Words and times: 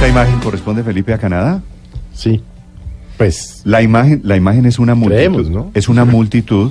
¿Esta 0.00 0.08
imagen 0.08 0.40
corresponde, 0.40 0.82
Felipe, 0.82 1.12
a 1.12 1.18
Canadá? 1.18 1.62
Sí. 2.14 2.40
Pues 3.18 3.60
La 3.64 3.82
imagen, 3.82 4.22
la 4.24 4.34
imagen 4.34 4.64
es 4.64 4.78
una 4.78 4.94
multitud. 4.94 5.18
Creemos, 5.18 5.50
¿no? 5.50 5.70
Es 5.74 5.90
una 5.90 6.06
multitud 6.06 6.70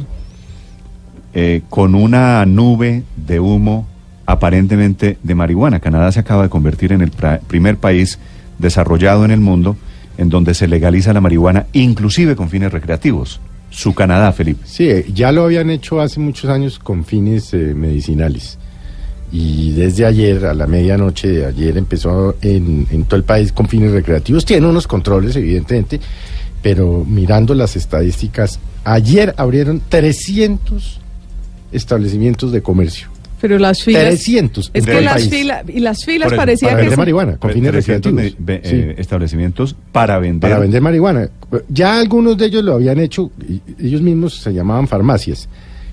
eh, 1.35 1.61
con 1.69 1.93
una 1.93 2.43
nube 2.47 3.03
de 3.15 3.39
humo 3.39 3.87
aparentemente 4.25 5.19
de 5.21 5.35
marihuana. 5.35 5.79
Canadá 5.79 6.11
se 6.11 6.21
acaba 6.21 6.41
de 6.41 6.49
convertir 6.49 6.91
en 6.91 7.01
el 7.01 7.11
primer 7.47 7.77
país 7.77 8.17
desarrollado 8.57 9.23
en 9.25 9.29
el 9.29 9.41
mundo 9.41 9.77
en 10.17 10.29
donde 10.29 10.55
se 10.55 10.67
legaliza 10.67 11.13
la 11.13 11.21
marihuana, 11.21 11.67
inclusive 11.73 12.35
con 12.35 12.49
fines 12.49 12.71
recreativos. 12.71 13.39
Su 13.69 13.93
Canadá, 13.93 14.31
Felipe. 14.31 14.61
sí, 14.65 14.89
eh, 14.89 15.05
ya 15.13 15.31
lo 15.31 15.43
habían 15.43 15.69
hecho 15.69 16.01
hace 16.01 16.19
muchos 16.19 16.49
años 16.49 16.79
con 16.79 17.05
fines 17.05 17.53
eh, 17.53 17.75
medicinales. 17.75 18.57
Y 19.31 19.71
desde 19.73 20.05
ayer, 20.05 20.45
a 20.45 20.53
la 20.53 20.65
medianoche 20.65 21.27
de 21.27 21.45
ayer, 21.45 21.77
empezó 21.77 22.35
en, 22.41 22.87
en 22.89 23.03
todo 23.05 23.15
el 23.17 23.23
país 23.23 23.51
con 23.51 23.67
fines 23.67 23.91
recreativos. 23.91 24.43
Tiene 24.45 24.65
unos 24.67 24.87
controles, 24.87 25.35
evidentemente, 25.35 25.99
pero 26.61 27.05
mirando 27.07 27.53
las 27.53 27.75
estadísticas, 27.75 28.59
ayer 28.83 29.33
abrieron 29.37 29.81
300 29.87 30.99
establecimientos 31.71 32.51
de 32.51 32.61
comercio. 32.61 33.07
Pero 33.41 33.57
las 33.57 33.83
filas. 33.83 34.03
300 34.03 34.71
Es 34.73 34.85
en 34.85 34.93
que 34.95 35.01
las 35.01 35.13
país. 35.13 35.29
filas. 35.29 35.63
Y 35.69 35.79
las 35.79 36.03
filas 36.03 36.25
Por 36.25 36.33
eso, 36.33 36.41
parecía 36.41 36.67
para 36.69 36.75
que. 36.77 36.81
vender 36.81 36.95
sí. 36.95 36.99
marihuana, 36.99 37.37
con 37.37 37.51
fines 37.51 37.71
300 37.71 38.11
recreativos. 38.11 38.39
me- 38.39 38.53
ve- 38.53 38.61
Sí. 38.65 38.75
eh, 38.75 38.95
establecimientos 38.97 39.75
para 39.93 40.19
vender. 40.19 40.41
para 40.49 40.59
vender 40.59 40.81
marihuana. 40.81 41.29
Ya 41.69 41.99
algunos 41.99 42.37
de 42.37 42.47
ellos 42.47 42.63
lo 42.65 42.73
habían 42.73 42.99
hecho, 42.99 43.31
y- 43.47 43.61
ellos 43.81 44.01
mismos 44.01 44.39
se 44.41 44.53
llamaban 44.53 44.87
farmacias, 44.89 45.47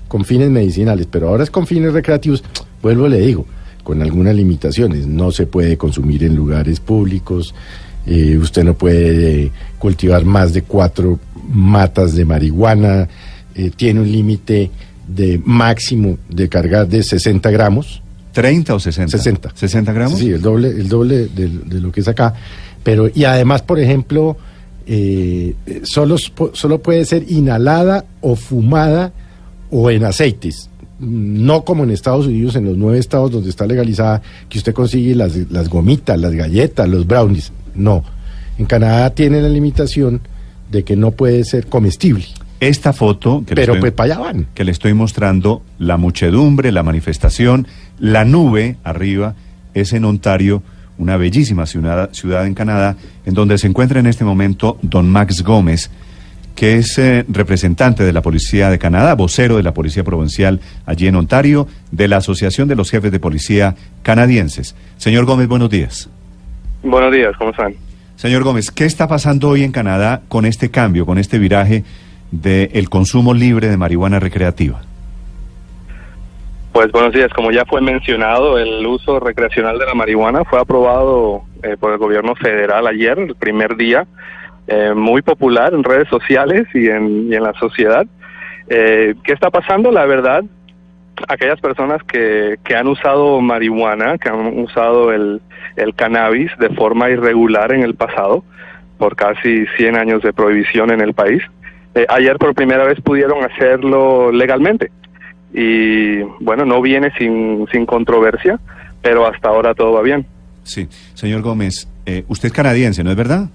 con 0.09 0.25
fines 0.25 0.49
medicinales, 0.49 1.07
pero 1.09 1.29
ahora 1.29 1.43
es 1.43 1.49
con 1.49 1.65
fines 1.67 1.93
recreativos. 1.93 2.43
Vuelvo, 2.87 3.09
le 3.09 3.19
digo, 3.19 3.45
con 3.83 4.01
algunas 4.01 4.33
limitaciones. 4.33 5.05
No 5.07 5.31
se 5.33 5.45
puede 5.45 5.77
consumir 5.77 6.23
en 6.23 6.35
lugares 6.35 6.79
públicos, 6.79 7.53
eh, 8.05 8.37
usted 8.37 8.63
no 8.63 8.75
puede 8.75 9.43
eh, 9.43 9.51
cultivar 9.77 10.23
más 10.23 10.53
de 10.53 10.61
cuatro 10.61 11.19
matas 11.49 12.15
de 12.15 12.23
marihuana, 12.23 13.09
eh, 13.55 13.71
tiene 13.75 13.99
un 13.99 14.09
límite 14.09 14.71
de 15.05 15.41
máximo 15.43 16.17
de 16.29 16.47
cargar 16.47 16.87
de 16.87 17.03
60 17.03 17.51
gramos. 17.51 18.01
30 18.31 18.75
o 18.75 18.79
60. 18.79 19.17
60. 19.17 19.51
60 19.53 19.91
gramos. 19.91 20.17
Sí, 20.17 20.31
el 20.31 20.41
doble, 20.41 20.69
el 20.69 20.87
doble 20.87 21.27
de, 21.27 21.49
de 21.49 21.81
lo 21.81 21.91
que 21.91 21.99
es 21.99 22.07
acá. 22.07 22.35
Pero, 22.83 23.09
y 23.13 23.25
además, 23.25 23.63
por 23.63 23.79
ejemplo, 23.79 24.37
eh, 24.89 25.53
solo, 25.83 26.15
solo 26.17 26.81
puede 26.81 27.03
ser 27.03 27.29
inhalada 27.29 28.05
o 28.21 28.37
fumada 28.37 29.11
o 29.69 29.91
en 29.91 30.05
aceites. 30.05 30.69
No 30.99 31.63
como 31.63 31.83
en 31.83 31.91
Estados 31.91 32.25
Unidos, 32.25 32.55
en 32.55 32.65
los 32.65 32.77
nueve 32.77 32.97
estados 32.97 33.31
donde 33.31 33.49
está 33.49 33.65
legalizada, 33.67 34.21
que 34.49 34.57
usted 34.57 34.73
consigue 34.73 35.13
las, 35.15 35.35
las 35.51 35.69
gomitas, 35.69 36.19
las 36.19 36.31
galletas, 36.33 36.89
los 36.89 37.05
brownies. 37.05 37.51
No. 37.75 38.03
En 38.57 38.65
Canadá 38.65 39.11
tiene 39.11 39.41
la 39.41 39.49
limitación 39.49 40.21
de 40.71 40.83
que 40.83 40.95
no 40.95 41.11
puede 41.11 41.43
ser 41.43 41.67
comestible. 41.67 42.25
Esta 42.59 42.91
foto 42.93 43.43
que 43.45 43.53
le 43.53 43.61
Pero 43.61 43.73
estoy- 43.73 43.81
pues 43.81 43.93
para 43.93 44.13
allá 44.15 44.23
van. 44.23 44.47
que 44.55 44.63
le 44.63 44.71
estoy 44.71 44.93
mostrando, 44.95 45.61
la 45.77 45.97
muchedumbre, 45.97 46.71
la 46.71 46.81
manifestación, 46.81 47.67
la 47.99 48.25
nube 48.25 48.77
arriba, 48.83 49.35
es 49.75 49.93
en 49.93 50.05
Ontario, 50.05 50.63
una 50.97 51.17
bellísima 51.17 51.67
ciudad, 51.67 52.09
ciudad 52.13 52.47
en 52.47 52.55
Canadá, 52.55 52.95
en 53.27 53.35
donde 53.35 53.59
se 53.59 53.67
encuentra 53.67 53.99
en 53.99 54.07
este 54.07 54.25
momento 54.25 54.79
don 54.81 55.07
Max 55.07 55.43
Gómez, 55.43 55.91
que 56.57 56.77
es 56.77 56.97
eh, 56.97 57.23
representante 57.29 58.03
de 58.03 58.11
la 58.11 58.23
Policía 58.23 58.71
de 58.71 58.79
Canadá, 58.79 59.13
vocero 59.13 59.57
de 59.57 59.63
la 59.63 59.75
Policía 59.75 60.03
Provincial 60.03 60.59
allí 60.87 61.05
en 61.07 61.15
Ontario, 61.15 61.67
de 61.91 62.07
la 62.07 62.17
Asociación 62.17 62.67
de 62.67 62.75
los 62.75 62.89
Jefes 62.89 63.11
de 63.11 63.19
Policía 63.19 63.75
Canadienses. 64.01 64.75
Señor 64.97 65.25
Gómez, 65.25 65.47
buenos 65.47 65.69
días. 65.69 66.09
Buenos 66.81 67.13
días, 67.13 67.37
¿cómo 67.37 67.51
están? 67.51 67.75
Señor 68.15 68.43
Gómez, 68.43 68.71
¿qué 68.71 68.85
está 68.85 69.07
pasando 69.07 69.49
hoy 69.49 69.63
en 69.63 69.71
Canadá 69.71 70.21
con 70.29 70.45
este 70.45 70.71
cambio, 70.71 71.05
con 71.05 71.19
este 71.19 71.37
viraje 71.37 71.83
del 72.31 72.89
consumo 72.89 73.35
libre 73.35 73.69
de 73.69 73.77
marihuana 73.77 74.19
recreativa? 74.19 74.81
Pues 76.73 76.91
buenos 76.91 77.13
días, 77.13 77.31
como 77.35 77.51
ya 77.51 77.65
fue 77.65 77.81
mencionado, 77.81 78.57
el 78.57 78.83
uso 78.83 79.19
recreacional 79.19 79.77
de 79.77 79.85
la 79.85 79.93
marihuana 79.93 80.43
fue 80.43 80.59
aprobado 80.59 81.43
eh, 81.61 81.77
por 81.79 81.91
el 81.91 81.99
gobierno 81.99 82.33
federal 82.35 82.87
ayer, 82.87 83.19
el 83.19 83.35
primer 83.35 83.77
día, 83.77 84.07
eh, 84.67 84.93
muy 84.93 85.21
popular 85.21 85.73
en 85.73 85.83
redes 85.83 86.07
sociales 86.09 86.67
y 86.73 86.87
en, 86.87 87.31
y 87.31 87.35
en 87.35 87.43
la 87.43 87.53
sociedad. 87.53 88.05
Eh, 88.69 89.15
¿Qué 89.23 89.33
está 89.33 89.49
pasando? 89.49 89.91
La 89.91 90.05
verdad, 90.05 90.43
aquellas 91.27 91.59
personas 91.59 92.03
que, 92.03 92.57
que 92.63 92.75
han 92.75 92.87
usado 92.87 93.39
marihuana, 93.41 94.17
que 94.17 94.29
han 94.29 94.59
usado 94.59 95.11
el, 95.11 95.41
el 95.75 95.95
cannabis 95.95 96.51
de 96.59 96.69
forma 96.69 97.09
irregular 97.09 97.71
en 97.73 97.83
el 97.83 97.95
pasado, 97.95 98.43
por 98.97 99.15
casi 99.15 99.65
100 99.77 99.95
años 99.95 100.21
de 100.23 100.33
prohibición 100.33 100.91
en 100.91 101.01
el 101.01 101.13
país, 101.13 101.41
eh, 101.95 102.05
ayer 102.09 102.37
por 102.37 102.53
primera 102.53 102.83
vez 102.83 102.99
pudieron 103.01 103.43
hacerlo 103.43 104.31
legalmente. 104.31 104.91
Y 105.53 106.21
bueno, 106.39 106.65
no 106.65 106.81
viene 106.81 107.11
sin, 107.17 107.67
sin 107.71 107.85
controversia, 107.85 108.59
pero 109.01 109.25
hasta 109.27 109.49
ahora 109.49 109.73
todo 109.73 109.93
va 109.93 110.01
bien. 110.01 110.25
Sí, 110.63 110.87
señor 111.13 111.41
Gómez, 111.41 111.87
eh, 112.05 112.25
usted 112.27 112.47
es 112.47 112.53
canadiense, 112.53 113.03
¿no 113.03 113.09
es 113.09 113.15
verdad? 113.15 113.49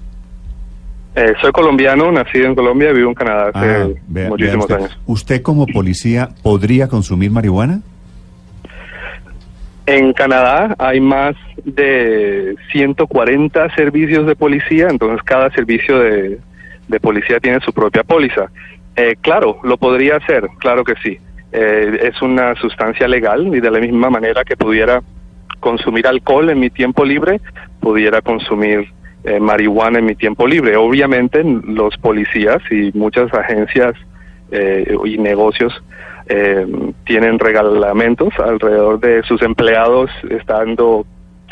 Eh, 1.14 1.34
soy 1.42 1.52
colombiano, 1.52 2.10
nacido 2.10 2.46
en 2.46 2.54
Colombia, 2.54 2.90
vivo 2.92 3.08
en 3.10 3.14
Canadá 3.14 3.48
hace 3.54 3.58
Ah, 3.58 3.86
vea- 3.86 3.88
vea 4.08 4.28
muchísimos 4.30 4.64
usted. 4.64 4.76
años. 4.76 4.98
¿Usted 5.06 5.42
como 5.42 5.66
policía 5.66 6.30
podría 6.42 6.88
consumir 6.88 7.30
marihuana? 7.30 7.80
En 9.86 10.12
Canadá 10.12 10.74
hay 10.78 11.00
más 11.00 11.34
de 11.64 12.54
140 12.70 13.74
servicios 13.74 14.26
de 14.26 14.36
policía, 14.36 14.88
entonces 14.88 15.22
cada 15.24 15.50
servicio 15.50 15.98
de, 15.98 16.38
de 16.88 17.00
policía 17.00 17.40
tiene 17.40 17.58
su 17.60 17.72
propia 17.72 18.04
póliza. 18.04 18.46
Eh, 18.96 19.16
claro, 19.20 19.58
lo 19.64 19.76
podría 19.76 20.16
hacer, 20.16 20.48
claro 20.60 20.84
que 20.84 20.94
sí. 21.02 21.18
Eh, 21.52 22.10
es 22.10 22.22
una 22.22 22.54
sustancia 22.54 23.06
legal 23.08 23.54
y 23.54 23.60
de 23.60 23.70
la 23.70 23.80
misma 23.80 24.08
manera 24.08 24.44
que 24.44 24.56
pudiera 24.56 25.02
consumir 25.60 26.06
alcohol 26.06 26.48
en 26.50 26.60
mi 26.60 26.70
tiempo 26.70 27.04
libre, 27.04 27.40
pudiera 27.80 28.22
consumir 28.22 28.88
eh, 29.24 29.40
marihuana 29.40 29.98
en 29.98 30.06
mi 30.06 30.14
tiempo 30.14 30.46
libre. 30.46 30.76
Obviamente 30.76 31.42
los 31.44 31.96
policías 31.98 32.58
y 32.70 32.90
muchas 32.96 33.32
agencias 33.34 33.92
eh, 34.50 34.94
y 35.04 35.18
negocios 35.18 35.72
eh, 36.28 36.66
tienen 37.04 37.38
reglamentos 37.38 38.30
alrededor 38.38 39.00
de 39.00 39.22
sus 39.24 39.42
empleados 39.42 40.10
estando 40.30 41.04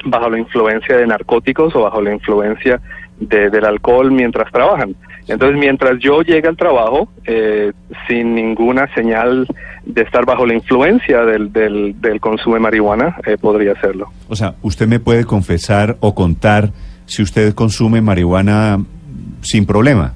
bajo 0.05 0.31
la 0.31 0.39
influencia 0.39 0.97
de 0.97 1.07
narcóticos 1.07 1.75
o 1.77 1.83
bajo 1.83 2.01
la 2.01 2.13
influencia 2.13 2.81
de- 3.19 3.51
del 3.51 3.65
alcohol 3.65 4.11
mientras 4.11 4.51
trabajan. 4.53 4.95
Entonces, 5.29 5.59
mientras 5.59 5.99
yo 6.01 6.23
llegue 6.23 6.49
al 6.49 6.57
trabajo 6.57 7.09
eh, 7.25 7.73
sin 8.09 8.35
ninguna 8.35 8.93
señal 8.95 9.47
de 9.85 10.03
estar 10.03 10.25
bajo 10.25 10.45
la 10.47 10.55
influencia 10.55 11.25
del, 11.25 11.53
del, 11.53 12.01
del 12.01 12.21
consumo 12.21 12.55
de 12.57 12.61
marihuana, 12.63 13.17
eh, 13.27 13.37
podría 13.41 13.73
hacerlo. 13.73 14.09
O 14.29 14.35
sea, 14.35 14.55
¿usted 14.63 14.87
me 14.89 14.99
puede 14.99 15.25
confesar 15.25 15.97
o 16.01 16.15
contar 16.15 16.71
si 17.11 17.23
usted 17.23 17.55
consume 17.55 18.01
marihuana 18.01 18.79
sin 19.41 19.67
problema? 19.67 20.15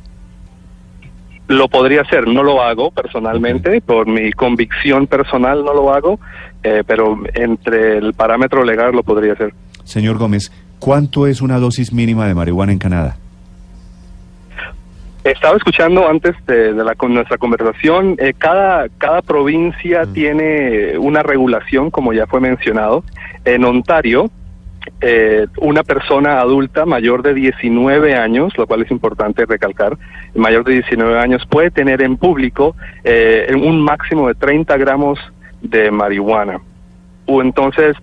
Lo 1.49 1.66
podría 1.69 2.03
hacer, 2.03 2.28
no 2.28 2.44
lo 2.44 2.62
hago 2.62 2.93
personalmente, 2.93 3.81
por 3.81 4.06
mi 4.06 4.31
convicción 4.32 5.09
personal 5.09 5.65
no 5.65 5.75
lo 5.75 5.93
hago, 5.93 6.21
eh, 6.62 6.84
pero 6.87 7.19
entre 7.34 7.99
el 7.99 8.15
parámetro 8.15 8.62
legal 8.62 8.93
lo 8.93 9.03
podría 9.03 9.32
hacer. 9.32 9.53
Señor 9.82 10.19
Gómez, 10.19 10.53
¿cuánto 10.78 11.27
es 11.27 11.43
una 11.43 11.59
dosis 11.59 11.93
mínima 11.93 12.28
de 12.28 12.34
marihuana 12.34 12.71
en 12.71 12.78
Canadá? 12.78 13.16
Estaba 15.25 15.56
escuchando 15.56 16.09
antes 16.09 16.37
de, 16.47 16.75
de 16.75 16.84
la, 16.84 16.94
con 16.94 17.12
nuestra 17.12 17.38
conversación, 17.38 18.15
eh, 18.19 18.34
cada, 18.38 18.88
cada 18.99 19.21
provincia 19.21 20.06
tiene 20.12 20.97
una 20.99 21.25
regulación, 21.25 21.91
como 21.91 22.12
ya 22.12 22.28
fue 22.28 22.41
mencionado. 22.41 23.03
En 23.44 23.65
Ontario, 23.65 24.31
eh, 25.00 25.46
una 25.58 25.82
persona 25.82 26.40
adulta 26.40 26.86
mayor 26.86 27.22
de 27.22 27.34
19 27.34 28.16
años, 28.16 28.56
lo 28.56 28.66
cual 28.66 28.82
es 28.82 28.90
importante 28.90 29.46
recalcar, 29.46 29.96
mayor 30.34 30.64
de 30.64 30.75
19 30.75 31.19
años 31.19 31.46
puede 31.46 31.70
tener 31.70 32.02
en 32.02 32.16
público 32.16 32.75
eh, 33.02 33.52
un 33.54 33.81
máximo 33.81 34.28
de 34.28 34.34
30 34.34 34.76
gramos 34.76 35.19
de 35.62 35.90
marihuana. 35.90 36.60
O 37.26 37.40
entonces, 37.40 37.96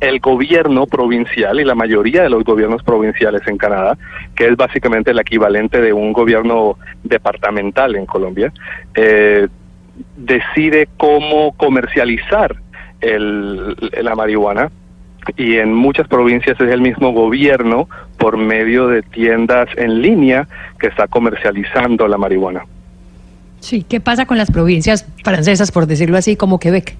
el 0.00 0.20
gobierno 0.20 0.86
provincial 0.86 1.60
y 1.60 1.64
la 1.64 1.74
mayoría 1.74 2.22
de 2.22 2.30
los 2.30 2.44
gobiernos 2.44 2.82
provinciales 2.82 3.42
en 3.46 3.58
Canadá, 3.58 3.98
que 4.34 4.46
es 4.46 4.56
básicamente 4.56 5.10
el 5.10 5.18
equivalente 5.18 5.80
de 5.80 5.92
un 5.92 6.12
gobierno 6.12 6.78
departamental 7.02 7.96
en 7.96 8.06
Colombia, 8.06 8.52
eh, 8.94 9.48
decide 10.16 10.88
cómo 10.96 11.52
comercializar 11.56 12.56
el, 13.00 13.76
la 14.00 14.14
marihuana 14.14 14.70
y 15.36 15.56
en 15.56 15.72
muchas 15.72 16.08
provincias 16.08 16.60
es 16.60 16.70
el 16.70 16.80
mismo 16.80 17.12
gobierno 17.12 17.88
por 18.18 18.36
medio 18.36 18.88
de 18.88 19.02
tiendas 19.02 19.68
en 19.76 20.02
línea 20.02 20.48
que 20.78 20.88
está 20.88 21.06
comercializando 21.06 22.08
la 22.08 22.18
marihuana. 22.18 22.64
Sí, 23.60 23.84
¿qué 23.88 24.00
pasa 24.00 24.26
con 24.26 24.38
las 24.38 24.50
provincias 24.50 25.06
francesas, 25.22 25.70
por 25.70 25.86
decirlo 25.86 26.18
así, 26.18 26.36
como 26.36 26.58
Quebec? 26.58 26.96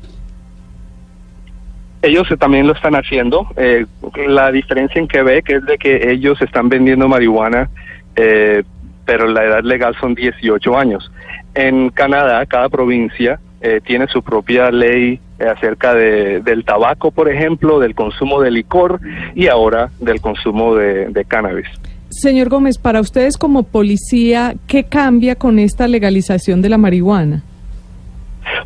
Ellos 2.03 2.29
también 2.39 2.67
lo 2.67 2.73
están 2.73 2.95
haciendo. 2.95 3.47
Eh, 3.57 3.87
la 4.29 4.51
diferencia 4.51 5.01
en 5.01 5.09
Quebec 5.09 5.49
es 5.51 5.65
de 5.67 5.79
que 5.79 6.11
ellos 6.11 6.41
están 6.41 6.69
vendiendo 6.69 7.09
marihuana, 7.09 7.69
eh, 8.17 8.63
pero 9.05 9.27
la 9.29 9.45
edad 9.45 9.63
legal 9.63 9.97
son 10.01 10.15
18 10.15 10.79
años. 10.79 11.11
En 11.55 11.91
Canadá, 11.91 12.45
cada 12.47 12.69
provincia 12.69 13.41
eh, 13.63 13.81
tiene 13.85 14.07
su 14.09 14.23
propia 14.23 14.71
ley 14.71 15.21
acerca 15.39 15.95
de, 15.95 16.41
del 16.41 16.65
tabaco, 16.65 17.11
por 17.11 17.31
ejemplo, 17.31 17.79
del 17.79 17.95
consumo 17.95 18.41
de 18.41 18.51
licor 18.51 19.01
y 19.35 19.49
ahora 19.49 19.91
del 19.99 20.21
consumo 20.21 20.75
de, 20.75 21.07
de 21.09 21.25
cannabis. 21.25 21.67
Señor 22.11 22.51
Gómez, 22.51 22.77
para 22.77 23.01
ustedes 23.01 23.39
como 23.39 23.63
policía, 23.63 24.55
¿qué 24.67 24.85
cambia 24.85 25.35
con 25.35 25.59
esta 25.59 25.89
legalización 25.89 26.61
de 26.61 26.69
la 26.69 26.77
marihuana? 26.77 27.43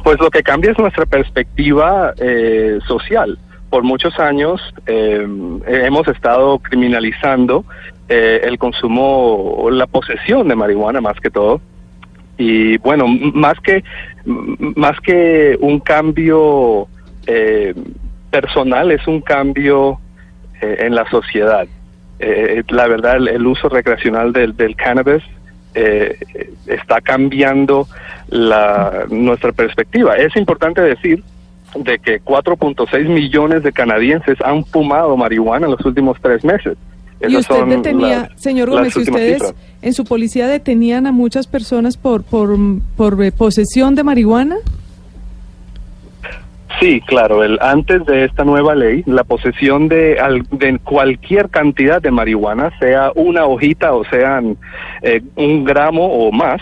Pues 0.02 0.18
lo 0.20 0.30
que 0.30 0.42
cambia 0.42 0.72
es 0.72 0.78
nuestra 0.78 1.06
perspectiva 1.06 2.12
eh, 2.18 2.78
social. 2.86 3.38
Por 3.70 3.82
muchos 3.82 4.18
años 4.18 4.60
eh, 4.86 5.26
hemos 5.66 6.08
estado 6.08 6.58
criminalizando 6.58 7.64
eh, 8.08 8.40
el 8.44 8.58
consumo 8.58 9.56
o 9.58 9.70
la 9.70 9.86
posesión 9.86 10.48
de 10.48 10.54
marihuana 10.54 11.00
más 11.00 11.18
que 11.20 11.30
todo. 11.30 11.60
Y 12.38 12.78
bueno, 12.78 13.06
más 13.08 13.58
que 13.60 13.82
más 14.26 15.00
que 15.00 15.56
un 15.60 15.80
cambio 15.80 16.88
personal, 18.30 18.92
es 18.92 19.06
un 19.06 19.20
cambio 19.20 19.98
en 20.60 20.94
la 20.94 21.08
sociedad. 21.10 21.66
la 22.68 22.86
verdad, 22.88 23.16
el, 23.16 23.46
uso 23.46 23.68
recreacional 23.68 24.32
del, 24.32 24.56
del 24.56 24.76
cannabis 24.76 25.22
eh, 25.78 26.18
está 26.66 27.02
cambiando 27.02 27.86
la, 28.30 29.04
nuestra 29.10 29.52
perspectiva. 29.52 30.16
Es 30.16 30.34
importante 30.34 30.80
decir 30.80 31.22
de 31.74 31.98
que 31.98 32.22
4.6 32.22 33.08
millones 33.08 33.62
de 33.62 33.72
canadienses 33.72 34.40
han 34.40 34.64
fumado 34.64 35.14
marihuana 35.18 35.66
en 35.66 35.72
los 35.72 35.84
últimos 35.84 36.16
tres 36.22 36.42
meses. 36.44 36.78
Y 37.20 37.36
usted 37.36 37.64
detenía, 37.66 38.30
señor 38.36 38.70
Gómez, 38.70 38.96
ustedes 38.96 39.54
en 39.82 39.92
su 39.94 40.04
policía 40.04 40.46
detenían 40.48 41.06
a 41.06 41.12
muchas 41.12 41.46
personas 41.46 41.96
por, 41.96 42.22
por, 42.22 42.56
por 42.96 43.22
eh, 43.22 43.32
posesión 43.32 43.94
de 43.94 44.04
marihuana? 44.04 44.56
Sí, 46.80 47.00
claro. 47.00 47.42
El, 47.42 47.58
antes 47.62 48.04
de 48.04 48.24
esta 48.24 48.44
nueva 48.44 48.74
ley, 48.74 49.02
la 49.06 49.24
posesión 49.24 49.88
de, 49.88 50.18
de 50.50 50.78
cualquier 50.80 51.48
cantidad 51.48 52.02
de 52.02 52.10
marihuana, 52.10 52.70
sea 52.78 53.12
una 53.14 53.46
hojita 53.46 53.94
o 53.94 54.04
sean 54.04 54.58
eh, 55.02 55.22
un 55.36 55.64
gramo 55.64 56.06
o 56.06 56.30
más, 56.32 56.60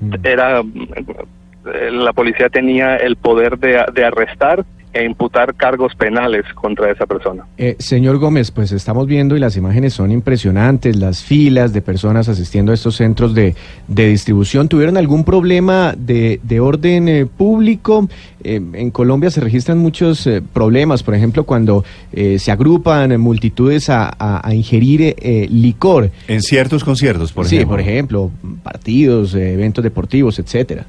mm. 0.00 0.14
era 0.22 0.60
eh, 0.60 1.90
la 1.90 2.12
policía 2.12 2.50
tenía 2.50 2.96
el 2.96 3.16
poder 3.16 3.58
de, 3.58 3.82
de 3.94 4.04
arrestar 4.04 4.66
e 4.94 5.04
imputar 5.04 5.54
cargos 5.54 5.92
penales 5.96 6.44
contra 6.54 6.90
esa 6.90 7.04
persona. 7.04 7.44
Eh, 7.58 7.74
señor 7.80 8.18
Gómez, 8.18 8.52
pues 8.52 8.70
estamos 8.70 9.08
viendo 9.08 9.36
y 9.36 9.40
las 9.40 9.56
imágenes 9.56 9.92
son 9.92 10.12
impresionantes, 10.12 10.94
las 10.94 11.24
filas 11.24 11.72
de 11.72 11.82
personas 11.82 12.28
asistiendo 12.28 12.70
a 12.70 12.76
estos 12.76 12.94
centros 12.94 13.34
de, 13.34 13.56
distribución. 13.88 14.68
¿Tuvieron 14.68 14.96
algún 14.96 15.24
problema 15.24 15.94
de, 15.98 16.38
orden 16.60 17.08
eh, 17.08 17.26
público? 17.26 18.08
Eh, 18.44 18.60
en 18.72 18.90
Colombia 18.92 19.30
se 19.30 19.40
registran 19.40 19.78
muchos 19.78 20.28
problemas, 20.52 21.02
por 21.02 21.14
ejemplo, 21.16 21.44
cuando 21.44 21.84
se 22.12 22.52
agrupan 22.52 23.20
multitudes 23.20 23.90
a, 23.90 24.42
ingerir 24.52 25.16
licor. 25.50 26.10
En 26.28 26.40
ciertos 26.40 26.84
conciertos, 26.84 27.32
por 27.32 27.46
ejemplo. 27.46 27.64
Sí, 27.64 27.68
por 27.68 27.80
ejemplo, 27.80 28.30
partidos, 28.62 29.34
eventos 29.34 29.82
deportivos, 29.82 30.38
etcétera. 30.38 30.86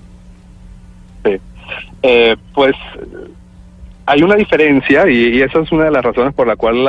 Sí. 1.23 1.39
pues 2.53 2.75
hay 4.07 4.21
una 4.21 4.35
diferencia 4.35 5.09
y, 5.09 5.41
esa 5.41 5.59
es 5.59 5.71
una 5.71 5.85
de 5.85 5.91
las 5.91 6.03
razones 6.03 6.33
por 6.33 6.47
la 6.47 6.55
cual 6.55 6.87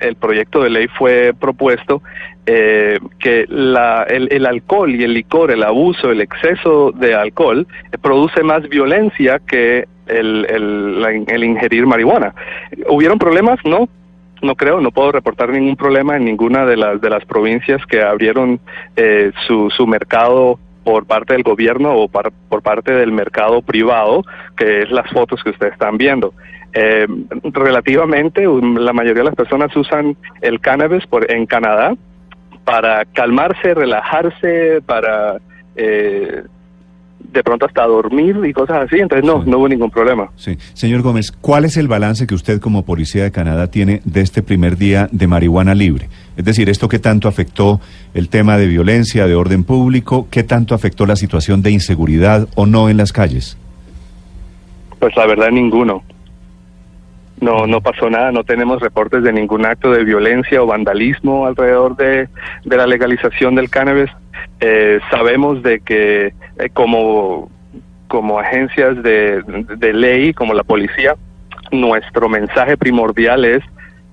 el 0.00 0.16
proyecto 0.16 0.62
de 0.62 0.70
ley 0.70 0.86
fue 0.88 1.32
propuesto, 1.38 2.02
eh, 2.46 2.98
que 3.18 3.46
la, 3.48 4.02
el, 4.04 4.44
alcohol 4.46 4.94
y 4.94 5.04
el 5.04 5.14
licor, 5.14 5.50
el 5.50 5.62
abuso, 5.62 6.10
el 6.10 6.20
exceso 6.20 6.92
de 6.92 7.14
alcohol 7.14 7.66
eh, 7.92 7.98
produce 7.98 8.42
más 8.42 8.68
violencia 8.68 9.38
que 9.38 9.86
el, 10.06 10.46
el, 10.48 11.44
ingerir 11.44 11.86
marihuana. 11.86 12.34
¿Hubieron 12.88 13.18
problemas? 13.18 13.58
No, 13.64 13.88
no 14.42 14.54
creo, 14.56 14.80
no 14.80 14.90
puedo 14.90 15.12
reportar 15.12 15.50
ningún 15.50 15.76
problema 15.76 16.16
en 16.16 16.24
ninguna 16.24 16.66
de 16.66 16.76
las 16.76 17.00
de 17.00 17.10
las 17.10 17.24
provincias 17.24 17.84
que 17.86 18.02
abrieron 18.02 18.58
eh, 18.96 19.32
su, 19.46 19.70
su 19.70 19.86
mercado 19.86 20.58
por 20.84 21.06
parte 21.06 21.34
del 21.34 21.42
gobierno 21.42 21.94
o 21.94 22.08
por 22.08 22.62
parte 22.62 22.92
del 22.92 23.12
mercado 23.12 23.62
privado, 23.62 24.24
que 24.56 24.82
es 24.82 24.90
las 24.90 25.10
fotos 25.10 25.42
que 25.42 25.50
ustedes 25.50 25.72
están 25.72 25.98
viendo. 25.98 26.32
Eh, 26.72 27.06
relativamente, 27.42 28.44
la 28.44 28.92
mayoría 28.92 29.22
de 29.22 29.30
las 29.30 29.34
personas 29.34 29.74
usan 29.76 30.16
el 30.40 30.60
cannabis 30.60 31.06
por, 31.06 31.30
en 31.30 31.46
Canadá 31.46 31.94
para 32.64 33.04
calmarse, 33.06 33.74
relajarse, 33.74 34.80
para 34.86 35.38
eh, 35.74 36.42
de 37.32 37.42
pronto 37.42 37.66
hasta 37.66 37.86
dormir 37.86 38.36
y 38.44 38.52
cosas 38.52 38.84
así, 38.84 38.98
entonces 38.98 39.24
no, 39.24 39.44
no 39.44 39.58
hubo 39.58 39.68
ningún 39.68 39.90
problema. 39.90 40.30
Sí. 40.36 40.56
Señor 40.74 41.02
Gómez, 41.02 41.32
¿cuál 41.32 41.64
es 41.64 41.76
el 41.76 41.88
balance 41.88 42.26
que 42.26 42.34
usted 42.34 42.60
como 42.60 42.84
policía 42.84 43.22
de 43.22 43.30
Canadá 43.30 43.68
tiene 43.68 44.00
de 44.04 44.20
este 44.20 44.42
primer 44.42 44.76
día 44.76 45.08
de 45.12 45.26
marihuana 45.26 45.74
libre? 45.74 46.08
Es 46.36 46.44
decir, 46.44 46.68
¿esto 46.68 46.88
qué 46.88 46.98
tanto 46.98 47.28
afectó 47.28 47.80
el 48.14 48.28
tema 48.28 48.56
de 48.56 48.66
violencia, 48.66 49.26
de 49.26 49.34
orden 49.34 49.64
público? 49.64 50.26
¿Qué 50.30 50.42
tanto 50.42 50.74
afectó 50.74 51.06
la 51.06 51.16
situación 51.16 51.62
de 51.62 51.70
inseguridad 51.70 52.48
o 52.54 52.66
no 52.66 52.88
en 52.88 52.96
las 52.96 53.12
calles? 53.12 53.56
Pues 54.98 55.14
la 55.16 55.26
verdad 55.26 55.50
ninguno. 55.50 56.02
No, 57.40 57.66
no 57.66 57.80
pasó 57.80 58.10
nada, 58.10 58.32
no 58.32 58.44
tenemos 58.44 58.80
reportes 58.80 59.22
de 59.22 59.32
ningún 59.32 59.64
acto 59.64 59.90
de 59.90 60.04
violencia 60.04 60.62
o 60.62 60.66
vandalismo 60.66 61.46
alrededor 61.46 61.96
de, 61.96 62.28
de 62.64 62.76
la 62.76 62.86
legalización 62.86 63.54
del 63.54 63.70
cannabis. 63.70 64.10
Eh, 64.60 65.00
sabemos 65.10 65.62
de 65.62 65.80
que 65.80 66.26
eh, 66.26 66.68
como, 66.74 67.50
como 68.08 68.38
agencias 68.38 69.02
de, 69.02 69.42
ley, 69.94 70.34
como 70.34 70.52
la 70.52 70.64
policía, 70.64 71.16
nuestro 71.72 72.28
mensaje 72.28 72.76
primordial 72.76 73.44
es 73.44 73.62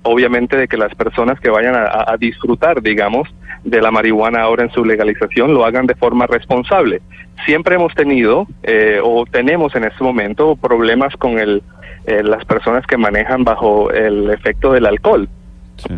obviamente 0.02 0.56
de 0.56 0.68
que 0.68 0.78
las 0.78 0.94
personas 0.94 1.38
que 1.40 1.50
vayan 1.50 1.74
a, 1.74 2.16
disfrutar, 2.18 2.80
digamos, 2.80 3.28
de 3.64 3.82
la 3.82 3.90
marihuana 3.90 4.40
ahora 4.40 4.62
en 4.62 4.70
su 4.70 4.84
legalización 4.84 5.52
lo 5.52 5.66
hagan 5.66 5.86
de 5.86 5.94
forma 5.96 6.26
responsable. 6.26 7.02
Siempre 7.44 7.74
hemos 7.74 7.92
tenido 7.94 8.46
eh, 8.62 9.00
o 9.02 9.26
tenemos 9.26 9.74
en 9.74 9.84
este 9.84 10.02
momento 10.02 10.56
problemas 10.56 11.14
con 11.16 11.38
el, 11.38 11.62
las 12.06 12.42
personas 12.46 12.86
que 12.86 12.96
manejan 12.96 13.44
bajo 13.44 13.90
el 13.90 14.30
efecto 14.30 14.72
del 14.72 14.86
alcohol 14.86 15.28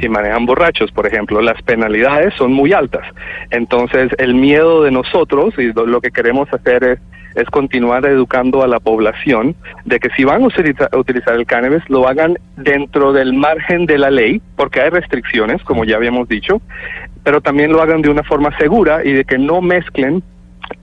si 0.00 0.08
manejan 0.08 0.46
borrachos, 0.46 0.90
por 0.92 1.06
ejemplo, 1.06 1.40
las 1.40 1.60
penalidades 1.62 2.34
son 2.34 2.52
muy 2.52 2.72
altas. 2.72 3.06
Entonces, 3.50 4.10
el 4.18 4.34
miedo 4.34 4.82
de 4.82 4.90
nosotros 4.90 5.54
y 5.58 5.72
lo 5.72 6.00
que 6.00 6.10
queremos 6.10 6.52
hacer 6.52 6.84
es, 6.84 6.99
continuar 7.50 8.04
educando 8.06 8.62
a 8.62 8.66
la 8.66 8.80
población 8.80 9.54
de 9.84 10.00
que 10.00 10.10
si 10.10 10.25
van 10.25 10.42
a 10.42 10.46
utilizar, 10.96 11.34
el 11.34 11.46
cannabis, 11.46 11.82
lo 11.88 12.08
hagan 12.08 12.37
dentro 12.56 13.12
del 13.12 13.32
margen 13.32 13.87
de 13.87 13.99
la 13.99 14.10
ley, 14.10 14.42
porque 14.56 14.80
hay 14.80 14.90
restricciones, 14.90 15.62
como 15.62 15.84
ya 15.84 15.96
habíamos 15.96 16.28
dicho, 16.28 16.60
pero 17.22 17.40
también 17.40 17.72
lo 17.72 17.80
hagan 17.80 18.02
de 18.02 18.10
una 18.10 18.25
forma 18.25 18.56
segura 18.58 19.04
y 19.04 19.12
de 19.12 19.25
que 19.25 19.38
no 19.38 19.62
mezclen 19.62 20.22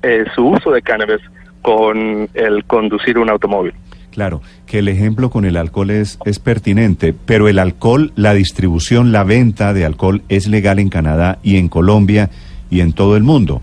eh, 0.02 0.24
su 0.34 0.48
uso 0.48 0.72
de 0.72 0.82
cannabis 0.82 1.22
con 1.62 2.30
el 2.34 2.64
conducir 2.66 3.18
un 3.18 3.30
automóvil. 3.30 3.74
Claro, 4.18 4.42
que 4.66 4.80
el 4.80 4.88
ejemplo 4.88 5.30
con 5.30 5.46
el 5.46 5.58
alcohol 5.58 5.92
es, 5.92 6.18
es 6.26 6.40
pertinente, 6.40 7.14
pero 7.14 7.48
el 7.50 7.60
alcohol, 7.60 8.14
la 8.16 8.34
distribución, 8.34 9.12
la 9.12 9.24
venta 9.24 9.74
de 9.74 9.86
alcohol 9.86 10.24
es 10.28 10.48
legal 10.48 10.80
en 10.80 10.90
Canadá 10.90 11.38
y 11.44 11.58
en 11.58 11.70
Colombia 11.70 12.32
y 12.72 12.80
en 12.80 12.94
todo 12.94 13.16
el 13.16 13.22
mundo. 13.22 13.62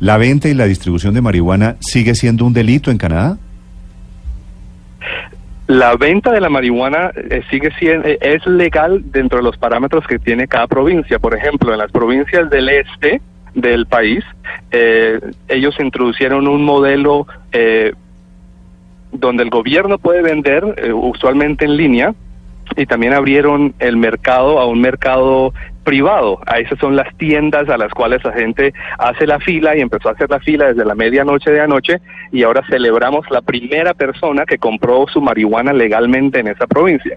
¿La 0.00 0.16
venta 0.16 0.48
y 0.48 0.54
la 0.54 0.64
distribución 0.64 1.14
de 1.14 1.20
marihuana 1.20 1.76
sigue 1.78 2.16
siendo 2.16 2.44
un 2.44 2.52
delito 2.52 2.90
en 2.90 2.98
Canadá? 2.98 3.38
La 5.68 5.94
venta 5.94 6.32
de 6.32 6.40
la 6.40 6.48
marihuana 6.48 7.12
eh, 7.14 7.44
sigue 7.48 7.70
siendo 7.78 8.08
eh, 8.08 8.18
es 8.22 8.44
legal 8.44 9.04
dentro 9.12 9.38
de 9.38 9.44
los 9.44 9.56
parámetros 9.56 10.04
que 10.08 10.18
tiene 10.18 10.48
cada 10.48 10.66
provincia. 10.66 11.20
Por 11.20 11.36
ejemplo, 11.36 11.70
en 11.70 11.78
las 11.78 11.92
provincias 11.92 12.50
del 12.50 12.68
este 12.70 13.22
del 13.54 13.86
país, 13.86 14.24
eh, 14.72 15.20
ellos 15.46 15.76
introducieron 15.78 16.48
un 16.48 16.64
modelo 16.64 17.28
donde 19.12 19.44
el 19.44 19.50
gobierno 19.50 19.98
puede 19.98 20.22
vender, 20.22 20.74
eh, 20.78 20.92
usualmente 20.92 21.64
en 21.64 21.76
línea, 21.76 22.14
y 22.76 22.86
también 22.86 23.12
abrieron 23.12 23.74
el 23.78 23.96
mercado 23.96 24.58
a 24.58 24.66
un 24.66 24.80
mercado 24.80 25.52
privado. 25.84 26.38
A 26.46 26.58
esas 26.58 26.78
son 26.78 26.96
las 26.96 27.14
tiendas 27.16 27.68
a 27.68 27.76
las 27.76 27.92
cuales 27.92 28.24
la 28.24 28.32
gente 28.32 28.72
hace 28.98 29.26
la 29.26 29.40
fila 29.40 29.76
y 29.76 29.80
empezó 29.80 30.08
a 30.08 30.12
hacer 30.12 30.30
la 30.30 30.40
fila 30.40 30.68
desde 30.68 30.84
la 30.84 30.94
medianoche 30.94 31.50
de 31.50 31.60
anoche 31.60 32.00
y 32.30 32.44
ahora 32.44 32.62
celebramos 32.68 33.28
la 33.30 33.42
primera 33.42 33.94
persona 33.94 34.46
que 34.46 34.58
compró 34.58 35.06
su 35.08 35.20
marihuana 35.20 35.72
legalmente 35.72 36.40
en 36.40 36.48
esa 36.48 36.66
provincia. 36.66 37.16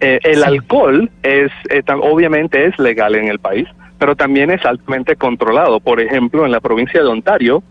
Eh, 0.00 0.20
el 0.22 0.44
alcohol 0.44 1.10
es, 1.22 1.50
eh, 1.70 1.82
obviamente 2.00 2.66
es 2.66 2.78
legal 2.78 3.14
en 3.16 3.28
el 3.28 3.40
país, 3.40 3.66
pero 3.98 4.14
también 4.14 4.50
es 4.50 4.64
altamente 4.64 5.16
controlado. 5.16 5.80
Por 5.80 6.00
ejemplo, 6.00 6.46
en 6.46 6.52
la 6.52 6.60
provincia 6.60 7.02
de 7.02 7.08
Ontario, 7.08 7.62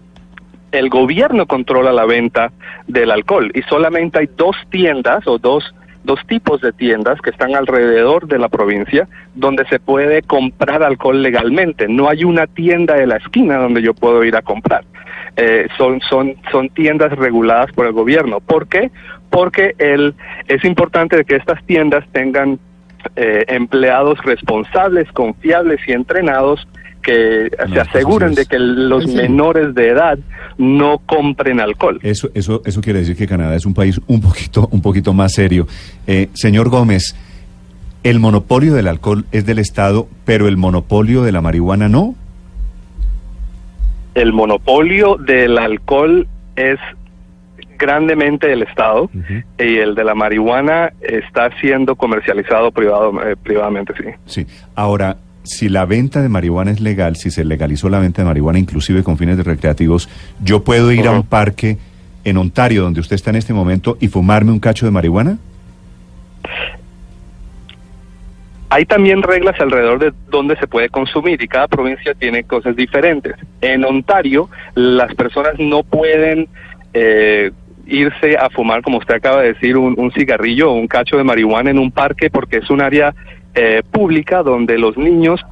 el 0.73 0.89
gobierno 0.89 1.45
controla 1.45 1.93
la 1.93 2.05
venta 2.05 2.51
del 2.87 3.11
alcohol 3.11 3.51
y 3.53 3.61
solamente 3.63 4.19
hay 4.19 4.29
dos 4.35 4.57
tiendas 4.69 5.25
o 5.27 5.37
dos 5.37 5.73
dos 6.03 6.19
tipos 6.27 6.59
de 6.59 6.73
tiendas 6.73 7.21
que 7.21 7.29
están 7.29 7.55
alrededor 7.55 8.27
de 8.27 8.37
la 8.37 8.49
provincia 8.49 9.07
donde 9.35 9.65
se 9.67 9.79
puede 9.79 10.21
comprar 10.21 10.83
alcohol 10.83 11.21
legalmente. 11.23 11.87
No 11.87 12.09
hay 12.09 12.25
una 12.25 12.45
tienda 12.45 12.95
de 12.95 13.07
la 13.07 13.17
esquina 13.17 13.57
donde 13.57 13.81
yo 13.81 13.93
puedo 13.93 14.21
ir 14.25 14.35
a 14.35 14.41
comprar. 14.41 14.83
Eh, 15.37 15.67
son, 15.77 16.01
son, 16.01 16.35
son 16.51 16.67
tiendas 16.69 17.13
reguladas 17.13 17.71
por 17.71 17.85
el 17.85 17.93
gobierno. 17.93 18.41
¿Por 18.41 18.67
qué? 18.67 18.91
Porque 19.29 19.75
el, 19.77 20.13
es 20.49 20.65
importante 20.65 21.23
que 21.23 21.37
estas 21.37 21.63
tiendas 21.65 22.05
tengan 22.11 22.59
eh, 23.15 23.45
empleados 23.47 24.19
responsables, 24.23 25.09
confiables 25.13 25.79
y 25.87 25.93
entrenados 25.93 26.67
que 27.03 27.49
se 27.71 27.79
aseguren 27.79 28.33
de 28.33 28.45
que 28.45 28.57
los 28.57 29.05
menores 29.07 29.75
de 29.75 29.89
edad 29.89 30.17
no 30.57 30.99
compren 30.99 31.59
alcohol. 31.59 31.99
Eso, 32.01 32.29
eso, 32.33 32.61
eso 32.65 32.81
quiere 32.81 32.99
decir 32.99 33.15
que 33.15 33.27
Canadá 33.27 33.55
es 33.55 33.65
un 33.65 33.73
país 33.73 33.99
un 34.07 34.21
poquito, 34.21 34.67
un 34.71 34.81
poquito 34.81 35.13
más 35.13 35.33
serio. 35.33 35.67
Eh, 36.07 36.29
señor 36.33 36.69
Gómez, 36.69 37.15
el 38.03 38.19
monopolio 38.19 38.73
del 38.73 38.87
alcohol 38.87 39.25
es 39.31 39.45
del 39.45 39.59
Estado, 39.59 40.07
pero 40.25 40.47
el 40.47 40.57
monopolio 40.57 41.23
de 41.23 41.31
la 41.31 41.41
marihuana 41.41 41.89
no. 41.89 42.15
El 44.15 44.33
monopolio 44.33 45.17
del 45.17 45.57
alcohol 45.57 46.27
es 46.55 46.79
grandemente 47.77 48.47
del 48.47 48.61
Estado 48.63 49.09
y 49.57 49.77
el 49.77 49.95
de 49.95 50.03
la 50.03 50.15
marihuana 50.15 50.93
está 51.01 51.49
siendo 51.59 51.95
comercializado 51.95 52.71
privado, 52.71 53.11
eh, 53.23 53.35
privadamente, 53.35 53.93
sí. 53.97 54.09
Sí. 54.25 54.47
Ahora, 54.75 55.17
si 55.43 55.69
la 55.69 55.85
venta 55.85 56.21
de 56.21 56.29
marihuana 56.29 56.71
es 56.71 56.79
legal, 56.79 57.15
si 57.15 57.29
se 57.29 57.43
legalizó 57.43 57.89
la 57.89 57.99
venta 57.99 58.21
de 58.21 58.27
marihuana 58.27 58.59
inclusive 58.59 59.03
con 59.03 59.17
fines 59.17 59.37
de 59.37 59.43
recreativos, 59.43 60.09
yo 60.43 60.63
puedo 60.63 60.91
ir 60.91 61.07
a 61.07 61.11
un 61.11 61.23
parque 61.23 61.77
en 62.23 62.37
Ontario, 62.37 62.83
donde 62.83 63.01
usted 63.01 63.15
está 63.15 63.29
en 63.29 63.35
este 63.35 63.53
momento, 63.53 63.97
y 63.99 64.07
fumarme 64.07 64.51
un 64.51 64.59
cacho 64.59 64.85
de 64.85 64.91
marihuana? 64.91 65.37
Hay 68.69 68.85
también 68.85 69.21
reglas 69.21 69.59
alrededor 69.59 69.99
de 69.99 70.13
dónde 70.29 70.55
se 70.55 70.65
puede 70.65 70.89
consumir 70.89 71.41
y 71.43 71.47
cada 71.47 71.67
provincia 71.67 72.13
tiene 72.15 72.43
cosas 72.43 72.75
diferentes. 72.75 73.35
En 73.61 73.85
Ontario, 73.85 74.49
las 74.73 75.13
personas 75.13 75.59
no 75.59 75.83
pueden 75.83 76.47
eh, 76.93 77.51
irse 77.85 78.35
a 78.35 78.49
fumar, 78.49 78.81
como 78.81 78.97
usted 78.97 79.15
acaba 79.15 79.41
de 79.41 79.53
decir, 79.53 79.77
un, 79.77 79.93
un 79.99 80.11
cigarrillo 80.11 80.71
o 80.71 80.75
un 80.75 80.87
cacho 80.87 81.17
de 81.17 81.23
marihuana 81.23 81.69
en 81.69 81.77
un 81.77 81.91
parque 81.91 82.31
porque 82.31 82.57
es 82.57 82.69
un 82.71 82.81
área 82.81 83.13
eh, 83.55 83.83
pública 83.91 84.43
donde 84.43 84.77
los 84.77 84.97
niños 84.97 85.43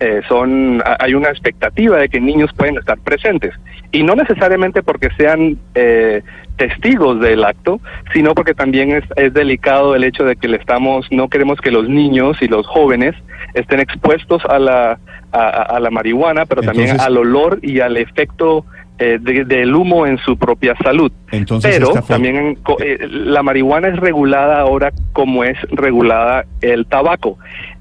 eh, 0.00 0.20
son 0.28 0.82
hay 1.00 1.14
una 1.14 1.30
expectativa 1.30 1.96
de 1.96 2.08
que 2.08 2.20
niños 2.20 2.50
pueden 2.56 2.76
estar 2.76 2.98
presentes. 2.98 3.54
Y 3.90 4.02
no 4.02 4.14
necesariamente 4.14 4.82
porque 4.82 5.08
sean 5.16 5.58
eh, 5.74 6.22
testigos 6.56 7.20
del 7.20 7.44
acto 7.44 7.80
sino 8.12 8.34
porque 8.34 8.52
también 8.52 8.90
es, 8.90 9.04
es, 9.16 9.32
delicado 9.32 9.94
el 9.94 10.04
hecho 10.04 10.24
de 10.24 10.36
que 10.36 10.48
le 10.48 10.56
estamos 10.56 11.06
no 11.10 11.28
queremos 11.28 11.60
que 11.60 11.70
los 11.70 11.88
niños 11.88 12.36
y 12.42 12.48
los 12.48 12.66
jóvenes 12.66 13.14
estén 13.54 13.80
expuestos 13.80 14.44
a 14.44 14.58
la 14.58 14.98
a, 15.30 15.78
la 15.80 15.90
marihuana 15.90 16.46
pero 16.46 16.62
también 16.62 17.00
al 17.00 17.16
olor 17.16 17.60
y 17.62 17.80
al 17.80 17.96
efecto 17.96 18.64
eh, 18.98 19.18
del 19.20 19.74
humo 19.74 20.06
en 20.06 20.18
su 20.18 20.36
propia 20.36 20.74
salud. 20.82 21.12
Pero 21.30 21.92
también 22.06 22.58
eh, 22.80 22.98
la 23.08 23.42
marihuana 23.42 23.88
es 23.88 23.96
regulada 23.96 24.60
ahora 24.60 24.92
como 25.12 25.44
es 25.44 25.56
regulada 25.70 26.44
el 26.60 26.86
tabaco. 26.86 27.38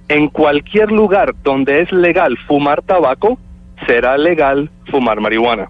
En 0.10 0.30
cualquier 0.30 0.92
lugar 0.92 1.36
donde 1.44 1.82
es 1.82 1.92
legal 1.92 2.38
fumar 2.48 2.82
tabaco, 2.82 3.38
será 3.86 4.18
legal 4.18 4.70
fumar 4.90 5.20
marihuana. 5.20 5.70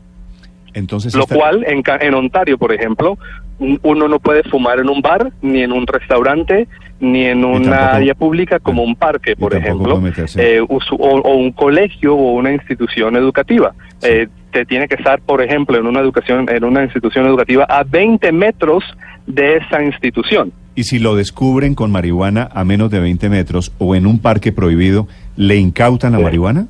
Entonces, 0.74 1.16
Lo 1.16 1.25
cual 1.25 1.63
en, 1.66 1.82
en 2.01 2.13
Ontario, 2.13 2.58
por 2.58 2.72
ejemplo, 2.72 3.18
uno 3.60 4.08
no 4.08 4.20
puede 4.20 4.44
fumar 4.44 4.80
en 4.80 4.89
un 4.89 5.01
bar, 5.01 5.32
ni 5.42 5.63
en 5.63 5.72
un 5.72 5.88
restaurante, 5.88 6.68
ni 7.00 7.25
en 7.25 7.44
una 7.44 7.96
área 7.96 8.13
pública 8.13 8.60
como 8.60 8.84
un 8.84 8.96
parque, 8.96 9.36
por 9.36 9.56
ejemplo, 9.56 10.01
eh, 10.38 10.62
o, 10.62 11.32
un 11.32 11.51
colegio 11.51 12.16
o 12.16 12.34
una 12.34 12.51
institución 12.51 13.16
educativa. 13.16 13.74
Eh, 14.04 14.27
tiene 14.66 14.88
que 14.88 14.96
estar, 14.96 15.22
por 15.22 15.42
ejemplo, 15.42 15.78
en 15.78 15.86
una 15.86 16.00
educación, 16.00 16.48
en 16.50 16.64
una 16.64 16.84
institución 16.84 17.26
educativa 17.26 17.66
a 17.68 17.84
20 17.84 18.32
metros 18.32 18.84
de 19.26 19.58
esa 19.58 19.84
institución. 19.84 20.52
Y 20.76 20.84
si 20.84 21.00
lo 21.00 21.16
descubren 21.16 21.76
con 21.76 21.92
marihuana 21.92 22.50
a 22.54 22.64
menos 22.64 22.92
de 22.92 23.00
20 23.00 23.30
metros 23.30 23.72
o 23.80 23.96
en 23.96 24.06
un 24.06 24.20
parque 24.20 24.52
prohibido, 24.52 25.08
¿le 25.36 25.58
incautan 25.58 26.14
la 26.14 26.20
marihuana? 26.20 26.68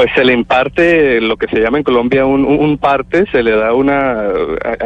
pues 0.00 0.08
se 0.14 0.24
le 0.24 0.32
imparte 0.32 1.20
lo 1.20 1.36
que 1.36 1.46
se 1.48 1.60
llama 1.60 1.76
en 1.76 1.84
Colombia 1.84 2.24
un, 2.24 2.78
parte, 2.78 3.26
se 3.30 3.42
le 3.42 3.50
da 3.50 3.74
una, 3.74 4.28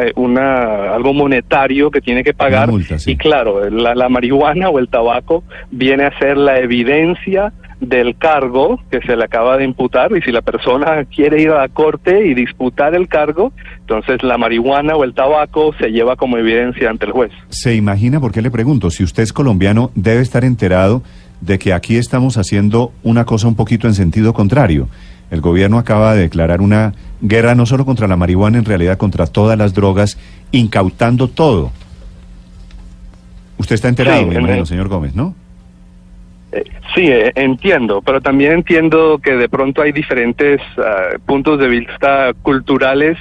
eh, 0.01 0.13
una 0.17 0.93
algo 0.93 1.13
monetario 1.13 1.89
que 1.93 2.01
tiene 2.01 2.25
que 2.25 2.35
pagar 2.35 2.69
y 3.07 3.17
claro, 3.17 3.71
la, 3.71 4.09
marihuana 4.09 4.71
o 4.71 4.81
el 4.81 4.89
tabaco 4.89 5.45
viene 5.71 6.05
a 6.05 6.19
ser 6.19 6.37
la 6.37 6.59
evidencia 6.59 7.53
del 7.81 8.17
cargo 8.17 8.81
que 8.91 9.01
se 9.01 9.17
le 9.17 9.25
acaba 9.25 9.57
de 9.57 9.65
imputar 9.65 10.17
y 10.17 10.23
si 10.23 10.33
la 10.33 10.43
persona 10.43 11.05
quiere 11.05 11.43
ir 11.43 11.51
a 11.51 11.63
la 11.63 11.69
corte 11.69 12.27
y 12.27 12.35
disputar 12.35 12.95
el 12.95 13.09
cargo, 13.09 13.53
entonces 13.81 14.23
la 14.23 14.39
marihuana 14.39 14.97
o 14.97 15.05
el 15.05 15.15
tabaco 15.15 15.75
se 15.79 15.91
lleva 15.91 16.17
como 16.17 16.39
evidencia 16.39 16.91
ante 16.91 17.07
el 17.07 17.13
juez. 17.13 17.33
¿Se 17.49 17.75
imagina, 17.75 18.21
por 18.21 18.33
qué 18.33 18.43
le 18.43 18.51
pregunto, 18.51 18.91
si 18.91 19.05
usted 19.05 19.23
es 19.23 19.33
colombiano, 19.33 19.91
debe 19.95 20.23
estar 20.23 20.45
enterado 20.45 21.03
de 21.41 21.59
que 21.59 21.73
aquí 21.73 21.97
estamos 21.97 22.39
haciendo 22.39 22.93
una 23.03 23.25
cosa 23.25 23.49
un 23.49 23.55
poquito 23.55 23.87
en 23.87 23.95
sentido 23.95 24.33
contrario. 24.33 24.89
El 25.31 25.41
gobierno 25.41 25.79
acaba 25.79 26.15
de 26.15 26.23
declarar 26.23 26.61
una 26.61 26.95
guerra 27.21 27.55
no 27.55 27.67
solo 27.67 27.85
contra 27.85 28.07
la 28.07 28.17
marihuana, 28.17 28.59
en 28.59 28.65
realidad 28.65 28.99
contra 28.99 29.27
todas 29.27 29.59
las 29.59 29.75
drogas, 29.75 30.19
incautando 30.53 31.29
todo. 31.29 31.73
Usted 33.59 33.75
está 33.75 33.89
enterado, 33.89 34.31
sí, 34.31 34.67
señor 34.67 34.89
Gómez, 34.89 35.15
¿no? 35.15 35.35
Eh, 36.55 36.65
sí, 36.95 37.09
eh, 37.09 37.33
entiendo, 37.35 38.01
pero 38.01 38.21
también 38.21 38.53
entiendo 38.53 39.19
que 39.19 39.33
de 39.33 39.49
pronto 39.49 39.83
hay 39.83 39.91
diferentes 39.91 40.61
ah, 40.79 41.17
puntos 41.27 41.59
de 41.59 41.69
vista 41.69 42.33
culturales 42.43 43.19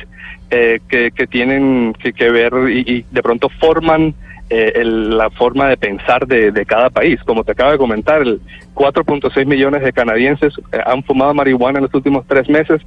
eh, 0.56 0.80
que, 0.88 1.25
tienen 1.25 1.94
que, 1.94 2.30
ver 2.30 2.54
y, 2.70 3.04
de 3.10 3.24
pronto 3.24 3.50
forman 3.60 4.13
eh, 4.52 4.84
la 4.86 5.32
forma 5.32 5.68
de 5.68 5.78
pensar 5.78 6.28
de, 6.28 6.66
cada 6.68 6.92
país. 6.92 7.20
Como 7.24 7.44
te 7.44 7.54
acabo 7.54 7.72
de 7.72 7.80
comentar, 7.80 8.22
el 8.22 8.40
4.6 8.75 9.48
millones 9.48 9.82
de 9.82 9.92
canadienses 9.92 10.54
eh, 10.72 10.78
han 10.86 11.04
fumado 11.04 11.34
marihuana 11.34 11.80
en 11.80 11.86
los 11.86 11.94
últimos 11.96 12.28
tres 12.28 12.48
meses. 12.50 12.84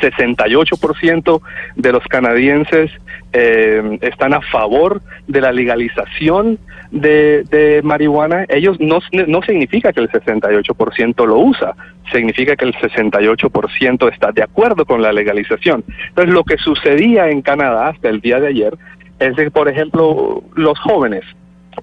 68% 0.00 1.40
de 1.76 1.92
los 1.92 2.04
canadienses 2.04 2.90
eh, 3.32 3.98
están 4.02 4.34
a 4.34 4.40
favor 4.40 5.02
de 5.26 5.40
la 5.40 5.52
legalización 5.52 6.58
de, 6.90 7.80
marihuana. 7.84 8.44
Ellos 8.48 8.78
no, 8.80 8.98
no 9.26 9.42
significa 9.42 9.92
que 9.92 10.00
el 10.00 10.10
68% 10.10 11.26
lo 11.26 11.38
usa, 11.38 11.74
significa 12.12 12.56
que 12.56 12.64
el 12.64 12.74
68% 12.74 14.12
está 14.12 14.32
de 14.32 14.42
acuerdo 14.42 14.84
con 14.84 15.02
la 15.02 15.12
legalización. 15.12 15.84
Entonces, 16.08 16.32
lo 16.32 16.44
que 16.44 16.56
sucedía 16.58 17.28
en 17.28 17.42
Canadá 17.42 17.88
hasta 17.88 18.08
el 18.08 18.20
día 18.20 18.40
de 18.40 18.48
ayer 18.48 18.74
es 19.18 19.36
de, 19.36 19.50
por 19.50 19.68
ejemplo, 19.68 20.42
los 20.54 20.78
jóvenes. 20.80 21.24